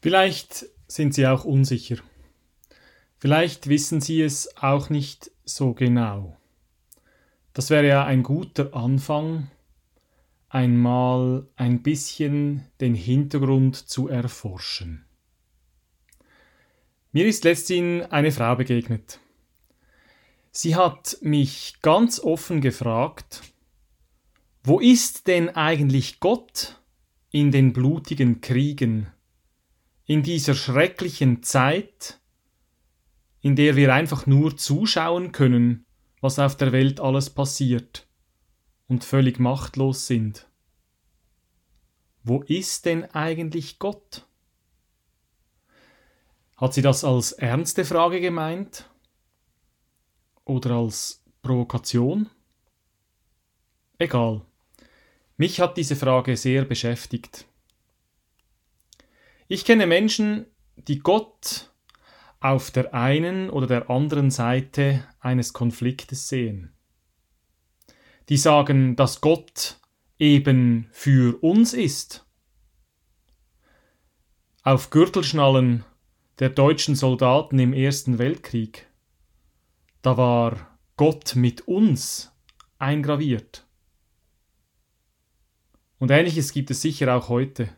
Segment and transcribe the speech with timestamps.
[0.00, 1.96] Vielleicht sind Sie auch unsicher.
[3.18, 6.38] Vielleicht wissen Sie es auch nicht so genau.
[7.52, 9.50] Das wäre ja ein guter Anfang,
[10.48, 15.04] einmal ein bisschen den Hintergrund zu erforschen.
[17.12, 19.20] Mir ist letztens eine Frau begegnet.
[20.52, 23.42] Sie hat mich ganz offen gefragt,
[24.62, 26.80] wo ist denn eigentlich Gott
[27.30, 29.08] in den blutigen Kriegen,
[30.10, 32.18] in dieser schrecklichen Zeit,
[33.42, 35.86] in der wir einfach nur zuschauen können,
[36.20, 38.08] was auf der Welt alles passiert
[38.88, 40.48] und völlig machtlos sind.
[42.24, 44.26] Wo ist denn eigentlich Gott?
[46.56, 48.90] Hat sie das als ernste Frage gemeint
[50.44, 52.28] oder als Provokation?
[53.96, 54.42] Egal.
[55.36, 57.46] Mich hat diese Frage sehr beschäftigt.
[59.52, 60.46] Ich kenne Menschen,
[60.76, 61.72] die Gott
[62.38, 66.72] auf der einen oder der anderen Seite eines Konfliktes sehen.
[68.28, 69.80] Die sagen, dass Gott
[70.20, 72.24] eben für uns ist.
[74.62, 75.84] Auf Gürtelschnallen
[76.38, 78.86] der deutschen Soldaten im Ersten Weltkrieg,
[80.00, 82.30] da war Gott mit uns
[82.78, 83.66] eingraviert.
[85.98, 87.68] Und ähnliches gibt es sicher auch heute.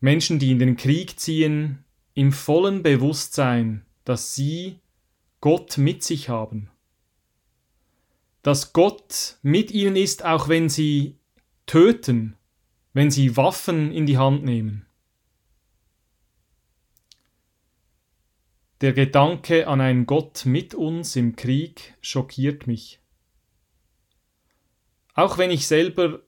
[0.00, 4.78] Menschen, die in den Krieg ziehen, im vollen Bewusstsein, dass sie
[5.40, 6.70] Gott mit sich haben.
[8.42, 11.16] Dass Gott mit ihnen ist, auch wenn sie
[11.66, 12.36] töten,
[12.92, 14.86] wenn sie Waffen in die Hand nehmen.
[18.80, 23.00] Der Gedanke an einen Gott mit uns im Krieg schockiert mich.
[25.14, 26.20] Auch wenn ich selber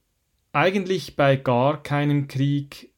[0.53, 2.91] eigentlich bei gar keinem Krieg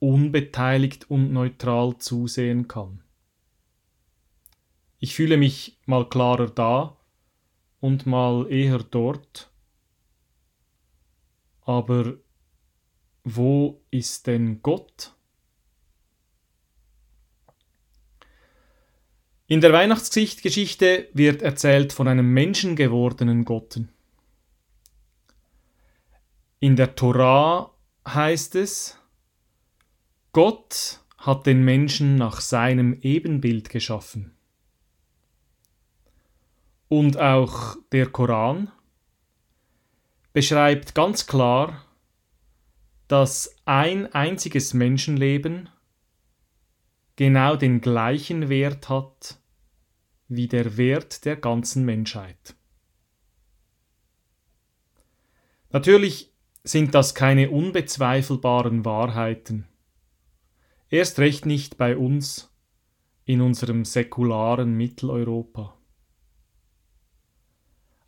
[0.00, 3.04] unbeteiligt und neutral zusehen kann.
[4.98, 6.96] Ich fühle mich mal klarer da
[7.80, 9.50] und mal eher dort.
[11.62, 12.16] Aber
[13.24, 15.14] wo ist denn Gott?
[19.46, 23.80] In der Weihnachtsgeschichte wird erzählt von einem menschengewordenen Gott.
[26.60, 27.74] In der Torah
[28.06, 28.99] heißt es,
[30.32, 34.36] Gott hat den Menschen nach seinem Ebenbild geschaffen.
[36.88, 38.70] Und auch der Koran
[40.32, 41.84] beschreibt ganz klar,
[43.08, 45.68] dass ein einziges Menschenleben
[47.16, 49.38] genau den gleichen Wert hat
[50.28, 52.54] wie der Wert der ganzen Menschheit.
[55.70, 59.66] Natürlich sind das keine unbezweifelbaren Wahrheiten.
[60.90, 62.52] Erst recht nicht bei uns
[63.24, 65.78] in unserem säkularen Mitteleuropa.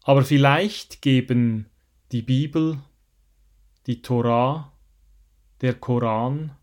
[0.03, 1.71] Aber vielleicht geben
[2.11, 2.79] die Bibel,
[3.87, 4.73] die Torah,
[5.61, 6.57] der Koran,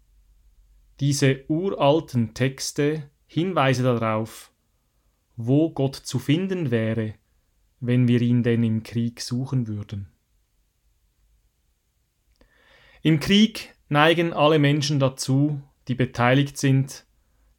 [1.00, 4.52] diese uralten Texte Hinweise darauf,
[5.38, 7.13] wo Gott zu finden wäre,
[7.79, 10.12] wenn wir ihn denn im Krieg suchen würden.
[13.02, 17.06] Im Krieg neigen alle Menschen dazu, die beteiligt sind,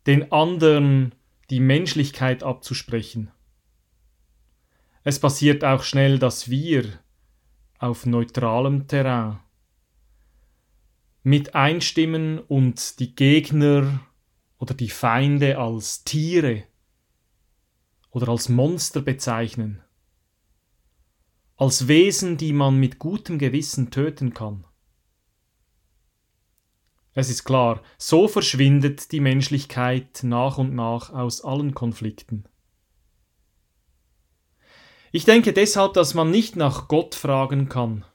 [0.07, 1.15] den anderen
[1.51, 3.31] die Menschlichkeit abzusprechen.
[5.03, 6.85] Es passiert auch schnell, dass wir
[7.79, 9.41] auf neutralem Terrain
[11.23, 14.01] mit einstimmen und die Gegner
[14.59, 16.65] oder die Feinde als Tiere
[18.11, 19.83] oder als Monster bezeichnen,
[21.57, 24.65] als Wesen, die man mit gutem Gewissen töten kann.
[27.21, 32.45] Es ist klar, so verschwindet die Menschlichkeit nach und nach aus allen Konflikten.
[35.13, 38.07] Ich denke deshalb, dass man nicht nach Gott fragen kann,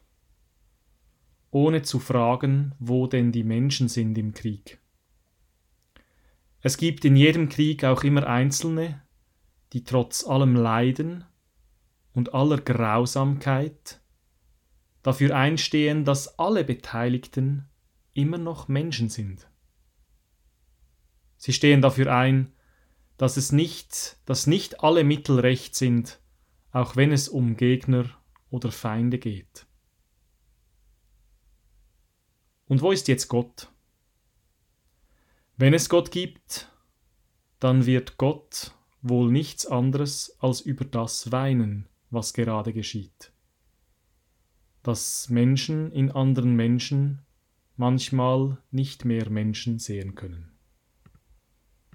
[1.52, 4.80] ohne zu fragen, wo denn die Menschen sind im Krieg.
[6.62, 9.04] Es gibt in jedem Krieg auch immer Einzelne,
[9.74, 11.26] die trotz allem Leiden
[12.12, 14.02] und aller Grausamkeit
[15.04, 17.70] dafür einstehen, dass alle Beteiligten
[18.16, 19.48] immer noch Menschen sind.
[21.38, 22.52] Sie stehen dafür ein,
[23.18, 26.20] dass es nicht, dass nicht alle Mittel recht sind,
[26.72, 28.10] auch wenn es um Gegner
[28.50, 29.68] oder Feinde geht.
[32.68, 33.70] Und wo ist jetzt Gott?
[35.58, 36.72] Wenn es Gott gibt,
[37.60, 43.32] dann wird Gott wohl nichts anderes als über das weinen, was gerade geschieht.
[44.84, 47.25] Dass Menschen in anderen Menschen
[47.78, 50.55] manchmal nicht mehr Menschen sehen können.